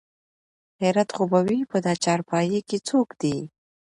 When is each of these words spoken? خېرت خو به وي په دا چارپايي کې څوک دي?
خېرت 0.77 1.09
خو 1.15 1.23
به 1.31 1.39
وي 1.47 1.59
په 1.71 1.77
دا 1.85 1.93
چارپايي 2.03 2.59
کې 2.69 2.77
څوک 2.87 3.07
دي? 3.21 3.37